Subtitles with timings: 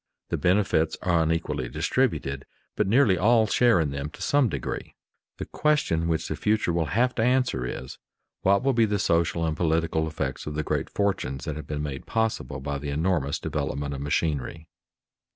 [0.29, 4.95] The benefits are unequally distributed, but nearly all share in them to some degree.
[5.37, 7.99] The question which the future will have to answer is,
[8.41, 11.83] What will be the social and political effects of the great fortunes that have been
[11.83, 14.67] made possible by the enormous development of machinery?